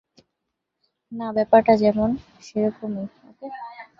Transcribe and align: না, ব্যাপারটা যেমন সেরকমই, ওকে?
না, 1.11 1.27
ব্যাপারটা 1.37 1.73
যেমন 1.83 2.09
সেরকমই, 2.41 3.05
ওকে? 3.29 3.47